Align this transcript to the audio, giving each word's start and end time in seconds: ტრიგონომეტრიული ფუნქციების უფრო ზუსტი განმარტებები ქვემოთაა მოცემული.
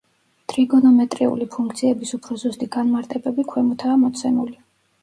ტრიგონომეტრიული 0.53 1.47
ფუნქციების 1.57 2.17
უფრო 2.19 2.41
ზუსტი 2.45 2.71
განმარტებები 2.79 3.51
ქვემოთაა 3.53 4.01
მოცემული. 4.07 4.61